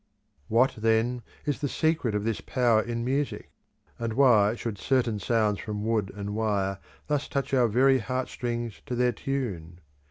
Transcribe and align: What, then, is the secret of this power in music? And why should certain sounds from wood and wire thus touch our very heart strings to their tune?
What, 0.47 0.73
then, 0.79 1.21
is 1.45 1.61
the 1.61 1.67
secret 1.69 2.15
of 2.15 2.23
this 2.23 2.41
power 2.41 2.81
in 2.81 3.05
music? 3.05 3.51
And 3.99 4.13
why 4.13 4.55
should 4.55 4.79
certain 4.79 5.19
sounds 5.19 5.59
from 5.59 5.85
wood 5.85 6.11
and 6.15 6.33
wire 6.33 6.79
thus 7.05 7.27
touch 7.27 7.53
our 7.53 7.67
very 7.67 7.99
heart 7.99 8.27
strings 8.27 8.81
to 8.87 8.95
their 8.95 9.11
tune? 9.11 9.79